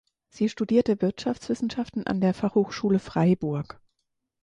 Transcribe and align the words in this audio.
Sie 0.29 0.49
studierte 0.49 0.99
Wirtschaftswissenschaften 1.03 2.07
an 2.07 2.21
der 2.21 2.33
Fachhochschule 2.33 2.97
Freiburg. 2.97 3.79